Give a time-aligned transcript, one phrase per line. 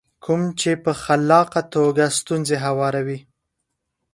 [0.23, 3.19] کوم چې په خلاقه توګه ستونزې هواروي.